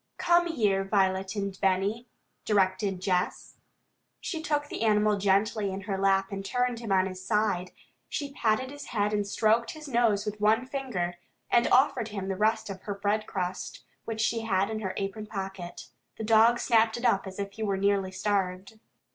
[0.17, 2.07] "Come here, Violet and Benny,"
[2.43, 3.57] directed Jess.
[4.19, 7.69] She took the animal gently in her lap and turned him on his side.
[8.09, 11.17] She patted his head and stroked his nose with one finger,
[11.51, 15.27] and offered him the rest of her breadcrust, which she had put in her apron
[15.27, 15.89] pocket.
[16.17, 18.79] The dog snapped it up as if he were nearly starved.